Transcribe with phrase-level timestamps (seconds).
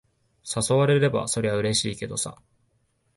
[0.43, 2.41] 誘われれば、そりゃうれしいけどさ。